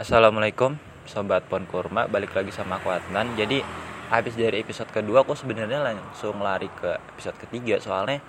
[0.00, 2.08] Assalamualaikum Sobat Pohon Kurma.
[2.08, 3.36] Balik lagi sama aku Adnan.
[3.36, 3.60] Jadi
[4.08, 7.76] habis dari episode kedua Aku sebenarnya langsung lari ke episode ketiga.
[7.76, 8.24] Soalnya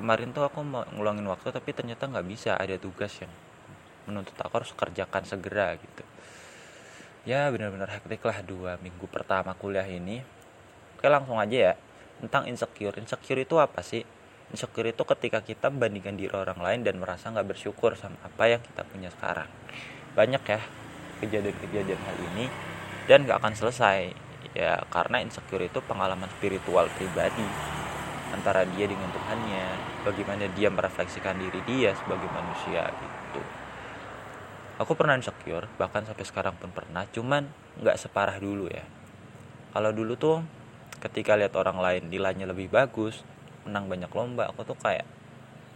[0.00, 2.56] kemarin tuh aku mau ngulangin waktu Tapi ternyata nggak bisa.
[2.56, 3.28] Ada tugas yang
[4.08, 6.04] menuntut aku harus kerjakan segera gitu.
[7.28, 10.24] Ya benar-benar hektik lah Dua minggu pertama kuliah ini.
[10.96, 11.74] Oke langsung aja ya.
[12.24, 12.96] Tentang insecure.
[12.96, 14.08] Insecure itu apa sih?
[14.48, 18.64] Insecure itu ketika kita membandingkan diri orang lain dan merasa nggak bersyukur sama apa yang
[18.64, 19.52] kita punya sekarang
[20.12, 20.60] banyak ya
[21.22, 22.46] kejadian-kejadian hal ini
[23.06, 24.12] dan gak akan selesai.
[24.52, 27.46] Ya karena insecure itu pengalaman spiritual pribadi
[28.32, 29.64] antara dia dengan Tuhannya
[30.04, 33.40] bagaimana dia merefleksikan diri dia sebagai manusia gitu.
[34.80, 37.48] Aku pernah insecure bahkan sampai sekarang pun pernah cuman
[37.80, 38.84] nggak separah dulu ya.
[39.72, 40.44] Kalau dulu tuh
[41.00, 43.24] ketika lihat orang lain nilainya lebih bagus
[43.64, 45.06] menang banyak lomba aku tuh kayak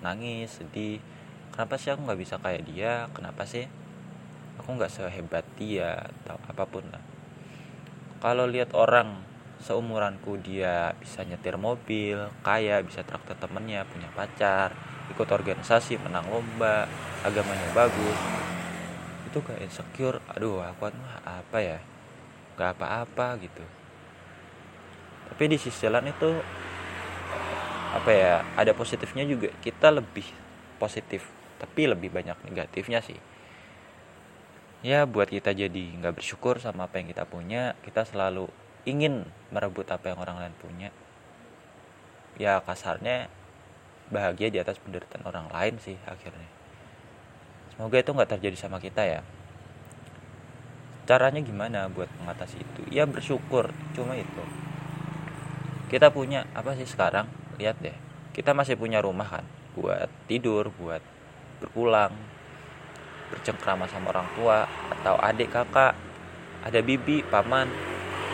[0.04, 1.00] nangis sedih.
[1.54, 3.08] Kenapa sih aku nggak bisa kayak dia?
[3.16, 3.64] Kenapa sih
[4.58, 7.02] aku nggak sehebat dia atau apa pun lah.
[8.20, 9.22] Kalau lihat orang
[9.60, 14.76] seumuranku dia bisa nyetir mobil kaya bisa traktor temennya punya pacar
[15.08, 16.88] ikut organisasi menang lomba
[17.22, 18.18] agamanya bagus.
[19.28, 21.78] Itu kayak insecure aduh aku mah apa ya?
[22.56, 23.64] Nggak apa-apa gitu.
[25.30, 26.30] Tapi di sisi lain itu
[27.96, 29.52] apa ya ada positifnya juga.
[29.60, 30.26] Kita lebih
[30.76, 31.24] positif
[31.56, 33.16] tapi lebih banyak negatifnya sih
[34.84, 38.48] ya buat kita jadi nggak bersyukur sama apa yang kita punya kita selalu
[38.86, 40.88] ingin merebut apa yang orang lain punya.
[42.38, 43.28] Ya kasarnya
[44.08, 46.48] bahagia di atas penderitaan orang lain sih akhirnya.
[47.74, 49.20] Semoga itu nggak terjadi sama kita ya.
[51.06, 52.82] Caranya gimana buat mengatasi itu?
[52.90, 54.44] Ya bersyukur cuma itu.
[55.90, 57.30] Kita punya apa sih sekarang?
[57.58, 57.94] Lihat deh.
[58.34, 59.44] Kita masih punya rumah kan?
[59.74, 61.02] Buat tidur buat
[61.62, 62.35] berpulang
[63.32, 65.94] bercengkrama sama orang tua atau adik kakak
[66.66, 67.70] ada bibi paman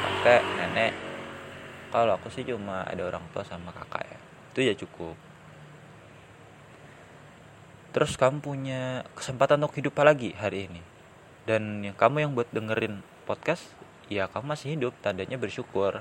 [0.02, 0.92] kakek nenek.
[1.92, 4.18] Kalau aku sih cuma ada orang tua sama kakak ya.
[4.52, 5.16] Itu ya cukup.
[7.92, 10.80] Terus kamu punya kesempatan untuk hidup lagi hari ini?
[11.44, 13.68] Dan yang kamu yang buat dengerin podcast
[14.08, 16.00] ya kamu masih hidup tandanya bersyukur.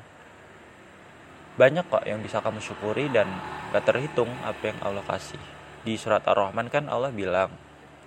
[1.60, 3.28] Banyak kok yang bisa kamu syukuri dan
[3.76, 5.42] gak terhitung apa yang Allah kasih.
[5.84, 7.52] Di surat ar-Rahman kan Allah bilang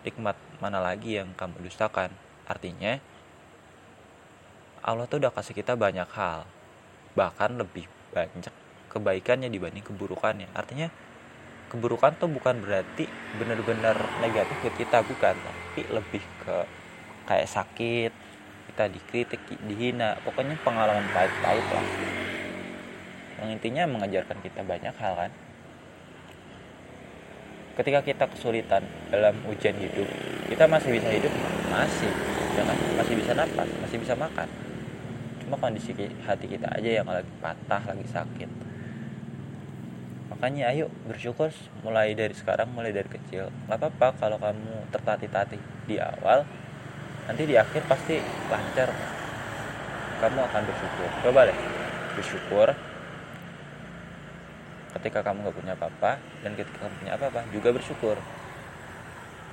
[0.05, 2.13] nikmat mana lagi yang kamu dustakan?
[2.45, 3.01] Artinya
[4.85, 6.45] Allah tuh udah kasih kita banyak hal
[7.17, 8.53] bahkan lebih banyak
[8.93, 10.53] kebaikannya dibanding keburukannya.
[10.53, 10.93] Artinya
[11.73, 13.09] keburukan tuh bukan berarti
[13.41, 15.35] benar-benar negatif ke kita bukan.
[15.35, 16.57] Tapi lebih ke
[17.25, 18.13] kayak sakit
[18.71, 20.21] kita dikritik dihina.
[20.23, 21.87] Pokoknya pengalaman pahit-pahit lah.
[23.41, 25.33] Yang intinya mengajarkan kita banyak hal kan
[27.75, 30.07] ketika kita kesulitan dalam ujian hidup
[30.45, 31.33] kita masih bisa hidup?
[31.73, 32.13] Masih.
[32.55, 34.47] Jangan masih bisa nafas masih bisa makan.
[35.43, 35.91] Cuma kondisi
[36.23, 38.51] hati kita aja yang lagi patah lagi sakit.
[40.31, 41.51] Makanya ayo bersyukur
[41.83, 43.51] mulai dari sekarang mulai dari kecil.
[43.67, 45.61] Nggak apa-apa kalau kamu tertatih-tatih
[45.91, 46.47] di awal
[47.27, 48.95] nanti di akhir pasti lancar.
[50.23, 51.09] Kamu akan bersyukur.
[51.27, 51.59] Coba deh
[52.15, 52.69] bersyukur
[54.99, 58.17] ketika kamu nggak punya apa-apa dan ketika kamu punya apa-apa juga bersyukur.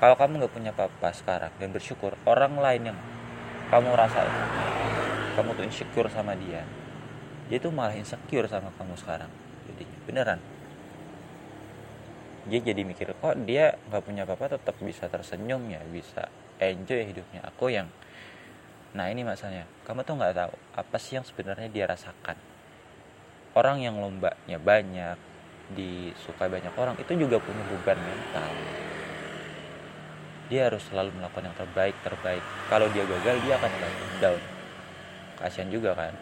[0.01, 2.99] Kalau kamu nggak punya apa-apa sekarang dan bersyukur orang lain yang
[3.69, 4.25] kamu rasa
[5.37, 6.67] kamu tuh insecure sama dia
[7.51, 9.27] dia tuh malah insecure sama kamu sekarang
[9.67, 10.39] jadi beneran.
[12.47, 16.31] Dia jadi mikir kok dia nggak punya apa-apa tetap bisa tersenyum ya bisa
[16.63, 17.43] enjoy hidupnya?
[17.51, 17.91] Aku yang
[18.95, 22.39] nah ini masalahnya kamu tuh nggak tahu apa sih yang sebenarnya dia rasakan.
[23.51, 25.19] Orang yang lombanya banyak
[25.73, 28.51] disukai banyak orang itu juga punya beban mental.
[30.51, 32.43] Dia harus selalu melakukan yang terbaik terbaik.
[32.67, 33.71] Kalau dia gagal dia akan
[34.19, 34.41] down.
[35.39, 36.13] Kasihan juga kan?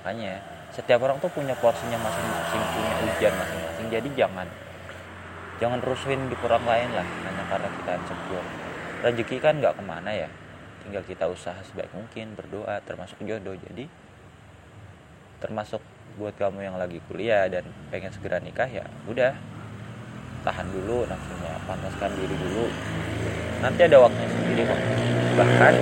[0.00, 0.40] Makanya
[0.72, 3.86] setiap orang tuh punya porsinya masing-masing punya ujian masing-masing.
[3.92, 4.48] Jadi jangan
[5.58, 8.48] jangan rusuhin di orang lain lah hanya karena kita insecure.
[8.98, 10.28] Rezeki kan nggak ke mana ya.
[10.86, 13.52] Tinggal kita usaha sebaik mungkin berdoa termasuk jodoh.
[13.52, 14.07] Jadi
[15.38, 15.82] termasuk
[16.18, 17.62] buat kamu yang lagi kuliah dan
[17.94, 19.32] pengen segera nikah ya udah
[20.42, 22.66] tahan dulu nafsunya pantaskan diri dulu.
[23.58, 24.80] Nanti ada waktunya sendiri kok.
[25.38, 25.74] Bahkan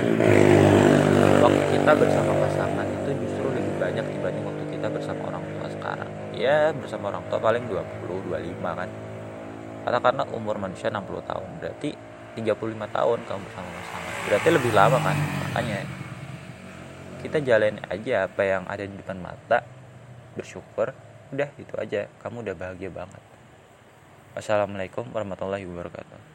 [1.45, 6.09] waktu kita bersama pasangan itu justru lebih banyak dibanding waktu kita bersama orang tua sekarang.
[6.33, 8.89] Ya bersama orang tua paling 20 25 kan.
[9.87, 11.89] Karena umur manusia 60 tahun berarti
[12.35, 14.13] 35 tahun kamu bersama pasangan.
[14.27, 15.17] Berarti lebih lama kan
[15.47, 15.79] makanya
[17.23, 19.65] kita jalani aja apa yang ada di depan mata
[20.37, 20.93] bersyukur
[21.33, 22.07] udah itu aja.
[22.23, 23.19] Kamu udah bahagia banget.
[24.37, 26.27] Wassalamualaikum warahmatullahi wabarakatuh